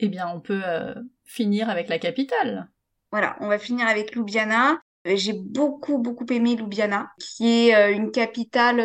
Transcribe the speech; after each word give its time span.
Eh 0.00 0.08
bien, 0.08 0.28
on 0.28 0.40
peut 0.40 0.62
finir 1.24 1.70
avec 1.70 1.88
la 1.88 1.98
capitale. 1.98 2.68
Voilà, 3.10 3.36
on 3.40 3.48
va 3.48 3.58
finir 3.58 3.86
avec 3.86 4.14
Ljubljana. 4.14 4.80
J'ai 5.04 5.32
beaucoup, 5.32 5.98
beaucoup 5.98 6.26
aimé 6.30 6.56
Ljubljana, 6.56 7.10
qui 7.18 7.70
est 7.70 7.92
une 7.92 8.10
capitale. 8.10 8.80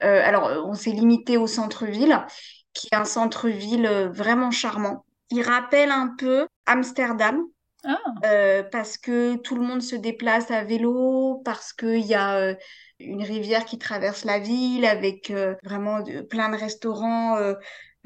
alors, 0.00 0.66
on 0.66 0.74
s'est 0.74 0.90
limité 0.90 1.36
au 1.36 1.46
centre-ville, 1.46 2.24
qui 2.72 2.88
est 2.92 2.96
un 2.96 3.04
centre-ville 3.04 4.10
vraiment 4.12 4.50
charmant. 4.50 5.04
Il 5.30 5.42
rappelle 5.42 5.90
un 5.90 6.14
peu 6.18 6.46
Amsterdam, 6.66 7.42
ah. 7.84 7.98
Euh, 8.24 8.62
parce 8.62 8.98
que 8.98 9.36
tout 9.36 9.54
le 9.54 9.62
monde 9.62 9.82
se 9.82 9.96
déplace 9.96 10.50
à 10.50 10.64
vélo, 10.64 11.42
parce 11.44 11.72
qu'il 11.72 12.04
y 12.04 12.14
a 12.14 12.36
euh, 12.36 12.54
une 12.98 13.22
rivière 13.22 13.64
qui 13.64 13.78
traverse 13.78 14.24
la 14.24 14.38
ville 14.38 14.84
avec 14.84 15.30
euh, 15.30 15.54
vraiment 15.62 16.02
plein 16.30 16.48
de 16.48 16.56
restaurants 16.56 17.36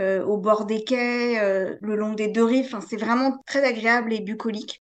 au 0.00 0.36
bord 0.38 0.64
des 0.64 0.84
quais, 0.84 1.40
le 1.80 1.96
long 1.96 2.14
des 2.14 2.28
deux 2.28 2.44
rives. 2.44 2.66
Enfin, 2.66 2.80
c'est 2.80 2.96
vraiment 2.96 3.36
très 3.46 3.64
agréable 3.64 4.12
et 4.12 4.20
bucolique. 4.20 4.80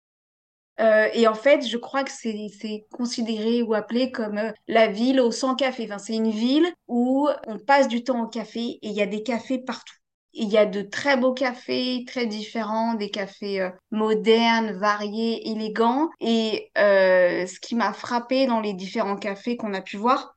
et 0.78 1.28
en 1.28 1.34
fait, 1.34 1.66
je 1.66 1.78
crois 1.78 2.04
que 2.04 2.12
c'est 2.12 2.86
considéré 2.92 3.62
ou 3.62 3.74
appelé 3.74 4.12
comme 4.12 4.42
la 4.68 4.88
ville 4.88 5.22
au 5.22 5.32
100 5.32 5.56
cafés. 5.56 5.86
Enfin, 5.86 6.00
c'est 6.00 6.16
une 6.16 6.32
ville 6.32 6.68
où 6.90 7.30
on 7.48 7.60
passe 7.60 7.88
du 7.88 8.04
temps 8.04 8.24
au 8.24 8.28
café 8.28 8.60
et 8.60 8.80
il 8.82 8.92
y 8.92 9.02
a 9.02 9.06
des 9.06 9.24
cafés 9.24 9.60
partout. 9.60 9.96
Il 10.38 10.50
y 10.50 10.58
a 10.58 10.66
de 10.66 10.82
très 10.82 11.16
beaux 11.16 11.34
cafés, 11.34 12.04
très 12.06 12.26
différents, 12.26 12.96
des 12.96 13.10
cafés 13.10 13.62
euh, 13.62 13.70
modernes, 13.92 14.74
variés, 14.74 15.50
élégants. 15.50 16.10
Et 16.20 16.72
euh, 16.78 17.48
ce 17.48 17.58
qui 17.62 17.74
m'a 17.74 17.94
frappé 17.94 18.46
dans 18.46 18.60
les 18.60 18.74
différents 18.74 19.16
cafés 19.16 19.56
qu'on 19.56 19.74
a 19.74 19.82
pu 19.82 19.96
voir, 19.96 20.36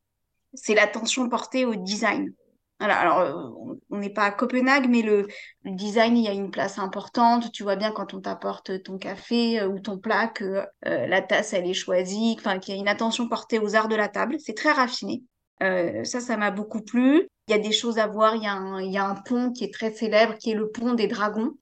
c'est 0.54 0.76
l'attention 0.76 1.28
portée 1.28 1.64
au 1.64 1.74
design. 1.74 2.32
Alors 2.78 3.18
euh, 3.18 3.32
on 3.90 3.98
n'est 3.98 4.12
pas 4.12 4.22
à 4.22 4.30
Copenhague, 4.30 4.88
mais 4.88 5.02
le, 5.02 5.26
design, 5.64 6.16
il 6.16 6.24
y 6.24 6.28
a 6.28 6.32
une 6.32 6.52
place 6.52 6.78
importante. 6.78 7.50
Tu 7.50 7.64
vois 7.64 7.74
bien 7.74 7.90
quand 7.90 8.14
on 8.14 8.20
t'apporte 8.20 8.84
ton 8.84 8.98
café 8.98 9.64
ou 9.64 9.80
ton 9.80 9.98
plat 9.98 10.28
que 10.28 10.64
la 10.84 11.22
tasse, 11.22 11.55
elle 11.55 11.68
est 11.68 11.74
choisie, 11.74 12.36
qu'il 12.36 12.74
y 12.74 12.77
a 12.77 12.80
une 12.80 12.86
attention 12.86 13.28
portée 13.28 13.58
aux 13.58 13.74
arts 13.74 13.88
de 13.88 13.96
la 13.96 14.08
table. 14.08 14.36
C'est 14.38 14.55
très 14.55 14.70
raffiné. 14.70 15.24
Ça, 15.61 16.20
ça 16.20 16.37
m'a 16.37 16.51
beaucoup 16.51 16.81
plu. 16.81 17.28
Il 17.48 17.53
y 17.53 17.55
a 17.55 17.59
des 17.59 17.73
choses 17.73 17.98
à 17.98 18.06
voir. 18.06 18.37
Il 18.37 18.42
y 18.42 18.47
a, 18.98 19.05
un, 19.05 19.14
pont 19.14 19.53
qui 19.53 19.64
est 19.64 19.73
très 19.73 19.92
célèbre, 19.92 20.37
qui 20.39 20.51
est 20.51 20.55
le 20.55 20.70
pont 20.70 20.95
des 20.95 21.06
dragons, 21.06 21.55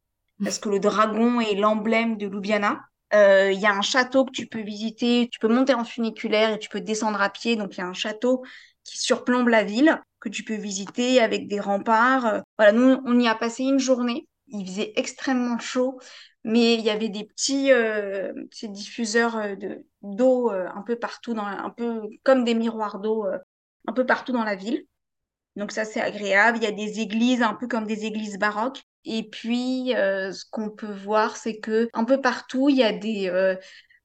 parce 0.43 0.59
que 0.59 0.69
le 0.69 0.81
dragon 0.81 1.41
est 1.41 1.55
l'emblème 1.55 2.17
de 2.17 2.27
Ljubljana. 2.27 2.81
Euh, 3.15 3.53
il 3.53 3.61
y 3.61 3.67
a 3.67 3.73
un 3.73 3.83
château 3.83 4.25
que 4.25 4.33
tu 4.33 4.47
peux 4.47 4.63
visiter. 4.63 5.29
Tu 5.31 5.39
peux 5.39 5.49
monter 5.49 5.75
en 5.75 5.85
funiculaire 5.85 6.53
et 6.53 6.59
tu 6.59 6.69
peux 6.69 6.81
descendre 6.81 7.21
à 7.21 7.31
pied. 7.31 7.57
Donc, 7.57 7.77
il 7.77 7.79
y 7.79 7.83
a 7.83 7.87
un 7.87 7.95
château 7.95 8.43
qui 8.85 8.99
surplombe 8.99 9.49
la 9.49 9.65
ville 9.65 10.01
que 10.21 10.29
tu 10.29 10.43
peux 10.45 10.57
visiter 10.57 11.21
avec 11.21 11.49
des 11.49 11.61
remparts. 11.61 12.43
Voilà, 12.59 12.73
nous, 12.73 13.01
on 13.05 13.19
y 13.19 13.29
a 13.29 13.35
passé 13.35 13.63
une 13.63 13.79
journée. 13.79 14.29
Il 14.49 14.67
faisait 14.67 14.93
extrêmement 14.97 15.59
chaud, 15.59 15.99
mais 16.45 16.75
il 16.75 16.81
y 16.81 16.91
avait 16.91 17.09
des 17.09 17.25
petits, 17.25 17.73
euh, 17.73 18.33
diffuseurs 18.63 19.37
euh, 19.37 19.57
de, 19.57 19.85
d'eau 20.03 20.53
euh, 20.53 20.69
un 20.75 20.83
peu 20.83 20.97
partout, 20.97 21.35
un 21.37 21.71
peu 21.71 22.03
comme 22.23 22.45
des 22.45 22.55
miroirs 22.55 23.01
d'eau 23.01 23.27
un 23.87 23.93
peu 23.93 24.07
partout 24.07 24.33
dans 24.33 24.45
la 24.45 24.57
ville. 24.57 24.85
Donc 25.57 25.73
ça, 25.73 25.85
c'est 25.85 26.01
agréable. 26.01 26.59
Il 26.59 26.65
y 26.65 26.67
a 26.67 26.73
des 26.73 27.01
églises 27.01 27.43
un 27.43 27.55
peu 27.55 27.67
comme 27.67 27.87
des 27.87 28.05
églises 28.05 28.39
baroques. 28.39 28.83
Et 29.05 29.29
puis, 29.29 29.95
euh, 29.95 30.33
ce 30.33 30.45
qu'on 30.51 30.71
peut 30.71 30.93
voir, 30.93 31.37
c'est 31.37 31.59
que 31.59 31.89
un 31.95 32.05
peu 32.05 32.21
partout, 32.21 32.69
il 32.69 32.77
y 32.77 32.83
a 32.83 32.93
des, 32.93 33.29
euh, 33.29 33.57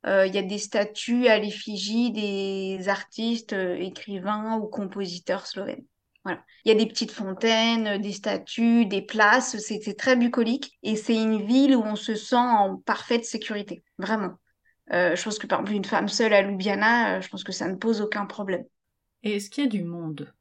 euh, 0.05 0.25
il 0.27 0.33
y 0.33 0.38
a 0.38 0.43
des 0.43 0.59
statues 0.59 1.27
à 1.27 1.38
l'effigie 1.39 2.11
des 2.11 2.88
artistes, 2.88 3.53
écrivains 3.53 4.57
ou 4.57 4.67
compositeurs 4.67 5.47
slovènes. 5.47 5.83
Voilà. 6.23 6.43
Il 6.66 6.69
y 6.69 6.71
a 6.71 6.77
des 6.77 6.85
petites 6.85 7.11
fontaines, 7.11 7.99
des 7.99 8.13
statues, 8.13 8.85
des 8.85 9.01
places. 9.01 9.57
C'est 9.57 9.97
très 9.97 10.16
bucolique. 10.16 10.77
Et 10.83 10.95
c'est 10.95 11.16
une 11.16 11.45
ville 11.45 11.75
où 11.75 11.81
on 11.81 11.95
se 11.95 12.13
sent 12.16 12.35
en 12.35 12.77
parfaite 12.77 13.25
sécurité. 13.25 13.83
Vraiment. 13.97 14.35
je 14.91 15.21
pense 15.23 15.39
que 15.39 15.47
par 15.47 15.61
exemple, 15.61 15.75
une 15.75 15.85
femme 15.85 16.07
seule 16.07 16.33
à 16.33 16.43
Ljubljana, 16.43 17.21
je 17.21 17.27
pense 17.29 17.43
que 17.43 17.51
ça 17.51 17.67
ne 17.67 17.75
pose 17.75 18.01
aucun 18.01 18.27
problème. 18.27 18.66
Et 19.23 19.35
est-ce 19.35 19.49
qu'il 19.49 19.63
y 19.63 19.67
a 19.67 19.69
du 19.69 19.83
monde? 19.83 20.33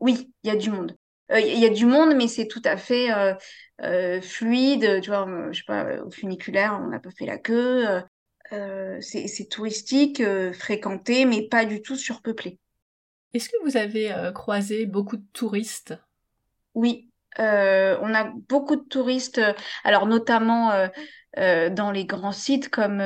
Oui, 0.00 0.32
il 0.42 0.48
y 0.48 0.50
a 0.50 0.56
du 0.56 0.70
monde. 0.70 0.96
Euh, 1.30 1.40
il 1.40 1.58
y 1.58 1.66
a 1.66 1.70
du 1.70 1.86
monde, 1.86 2.14
mais 2.16 2.28
c'est 2.28 2.48
tout 2.48 2.62
à 2.64 2.76
fait 2.76 3.12
euh, 3.12 3.34
euh, 3.82 4.20
fluide. 4.20 5.00
Tu 5.02 5.10
vois, 5.10 5.26
je 5.52 5.58
sais 5.58 5.64
pas, 5.66 6.02
au 6.02 6.10
funiculaire, 6.10 6.80
on 6.82 6.88
n'a 6.88 6.98
pas 6.98 7.10
fait 7.10 7.26
la 7.26 7.38
queue. 7.38 8.02
c'est 9.00 9.48
touristique, 9.50 10.22
fréquenté, 10.52 11.24
mais 11.24 11.46
pas 11.48 11.64
du 11.64 11.82
tout 11.82 11.96
surpeuplé. 11.96 12.58
Est-ce 13.32 13.48
que 13.48 13.62
vous 13.64 13.76
avez 13.76 14.12
croisé 14.34 14.86
beaucoup 14.86 15.16
de 15.16 15.26
touristes? 15.32 15.94
Oui, 16.74 17.10
on 17.38 17.42
a 18.14 18.32
beaucoup 18.48 18.76
de 18.76 18.88
touristes, 18.88 19.40
alors 19.84 20.06
notamment 20.06 20.88
dans 21.36 21.92
les 21.92 22.06
grands 22.06 22.32
sites 22.32 22.70
comme 22.70 23.00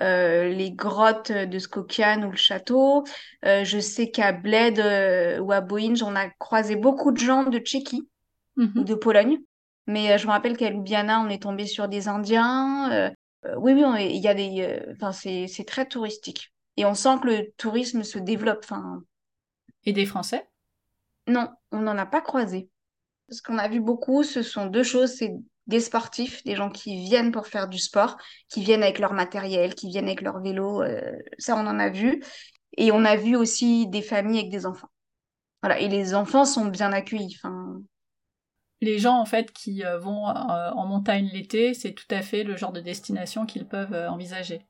euh, 0.00 0.48
les 0.48 0.72
grottes 0.72 1.32
de 1.32 1.58
Skopje 1.58 2.18
ou 2.24 2.30
le 2.30 2.36
château. 2.36 3.04
Euh, 3.44 3.64
je 3.64 3.78
sais 3.78 4.10
qu'à 4.10 4.32
Bled 4.32 4.78
euh, 4.78 5.38
ou 5.38 5.52
à 5.52 5.60
Boinj, 5.60 6.02
on 6.02 6.16
a 6.16 6.28
croisé 6.30 6.76
beaucoup 6.76 7.12
de 7.12 7.18
gens 7.18 7.44
de 7.44 7.58
Tchéquie 7.58 8.08
mhm. 8.56 8.72
ou 8.76 8.84
de 8.84 8.94
Pologne. 8.94 9.38
Mais 9.86 10.16
je 10.16 10.26
me 10.26 10.32
rappelle 10.32 10.56
qu'à 10.56 10.70
Ljubljana, 10.70 11.20
on 11.20 11.28
est 11.28 11.42
tombé 11.42 11.66
sur 11.66 11.88
des 11.88 12.08
Indiens. 12.08 13.12
oui, 13.56 13.72
oui, 13.74 13.82
il 14.14 14.22
y 14.22 14.28
a 14.28 14.34
des. 14.34 14.80
Enfin, 14.92 15.10
c'est 15.12 15.66
très 15.66 15.86
touristique. 15.86 16.52
Et 16.76 16.84
on 16.84 16.94
sent 16.94 17.18
que 17.20 17.26
le 17.26 17.52
tourisme 17.56 18.04
se 18.04 18.18
développe. 18.18 18.64
Et 19.84 19.92
des 19.92 20.06
Français? 20.06 20.46
Non, 21.26 21.48
on 21.72 21.80
n'en 21.80 21.98
a 21.98 22.06
pas 22.06 22.20
croisé. 22.20 22.68
Ce 23.28 23.42
qu'on 23.42 23.58
a 23.58 23.68
vu 23.68 23.80
beaucoup, 23.80 24.22
ce 24.22 24.42
sont 24.42 24.66
deux 24.66 24.84
choses. 24.84 25.14
C'est 25.16 25.34
des 25.66 25.80
sportifs, 25.80 26.42
des 26.44 26.56
gens 26.56 26.70
qui 26.70 27.04
viennent 27.04 27.32
pour 27.32 27.46
faire 27.46 27.68
du 27.68 27.78
sport, 27.78 28.16
qui 28.48 28.62
viennent 28.62 28.82
avec 28.82 28.98
leur 28.98 29.12
matériel, 29.12 29.74
qui 29.74 29.88
viennent 29.88 30.06
avec 30.06 30.20
leur 30.20 30.40
vélo. 30.40 30.82
Euh, 30.82 31.00
ça, 31.38 31.56
on 31.56 31.66
en 31.66 31.78
a 31.78 31.88
vu. 31.88 32.22
Et 32.76 32.90
on 32.90 33.04
a 33.04 33.16
vu 33.16 33.36
aussi 33.36 33.86
des 33.88 34.02
familles 34.02 34.40
avec 34.40 34.50
des 34.50 34.66
enfants. 34.66 34.88
Voilà. 35.62 35.78
Et 35.78 35.88
les 35.88 36.14
enfants 36.14 36.44
sont 36.44 36.66
bien 36.66 36.92
accueillis. 36.92 37.38
Les 38.80 38.98
gens, 38.98 39.18
en 39.18 39.26
fait, 39.26 39.52
qui 39.52 39.84
euh, 39.84 39.98
vont 39.98 40.28
euh, 40.28 40.70
en 40.70 40.86
montagne 40.86 41.30
l'été, 41.32 41.74
c'est 41.74 41.92
tout 41.92 42.06
à 42.10 42.22
fait 42.22 42.42
le 42.42 42.56
genre 42.56 42.72
de 42.72 42.80
destination 42.80 43.46
qu'ils 43.46 43.68
peuvent 43.68 43.94
envisager. 44.08 44.66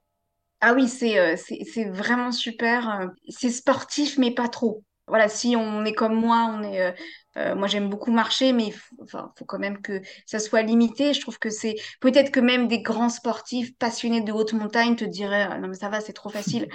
Ah 0.61 0.75
oui, 0.75 0.89
c'est 0.89 1.37
c'est 1.37 1.89
vraiment 1.89 2.31
super. 2.31 3.11
C'est 3.29 3.51
sportif, 3.51 4.17
mais 4.19 4.31
pas 4.31 4.49
trop 4.49 4.85
voilà, 5.13 5.29
si 5.29 5.57
on 5.57 5.85
est 5.85 5.93
comme 5.93 6.15
moi, 6.15 6.51
on 6.59 6.63
est, 6.63 6.81
euh, 6.81 6.93
euh, 7.37 7.55
moi 7.55 7.67
j'aime 7.69 7.91
beaucoup 7.91 8.11
marcher, 8.11 8.55
mais 8.55 8.69
il 8.69 8.73
faut, 8.73 8.97
enfin, 9.03 9.31
faut 9.39 9.45
quand 9.45 9.59
même 9.59 9.83
que 9.83 10.01
ça 10.25 10.39
soit 10.39 10.63
limité. 10.63 11.13
Je 11.13 11.21
trouve 11.21 11.39
que 11.39 11.51
c'est 11.51 11.75
peut-être 12.01 12.31
que 12.31 12.41
même 12.41 12.67
des 12.67 12.81
grands 12.81 13.11
sportifs 13.11 13.77
passionnés 13.77 14.23
de 14.23 14.33
haute 14.33 14.55
montagne 14.55 14.97
te 14.97 15.05
diraient 15.05 15.47
ah, 15.51 15.59
non 15.59 15.69
mais 15.69 15.75
ça 15.75 15.91
va, 15.91 16.01
c'est 16.01 16.15
trop 16.15 16.31
facile. 16.31 16.67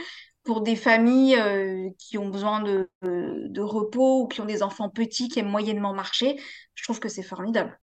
Pour 0.44 0.62
des 0.62 0.76
familles 0.76 1.36
euh, 1.36 1.90
qui 1.98 2.20
ont 2.20 2.30
besoin 2.30 2.62
de, 2.62 2.92
de, 3.02 3.62
repos 3.62 4.22
ou 4.22 4.28
qui 4.28 4.40
ont 4.40 4.46
des 4.46 4.62
enfants 4.62 4.90
petits 4.92 5.30
qui 5.30 5.40
aiment 5.40 5.50
moyennement 5.50 5.94
marcher, 5.94 6.40
je 6.76 6.84
trouve 6.84 7.00
que 7.00 7.10
c'est 7.10 7.24
formidable. 7.24 7.80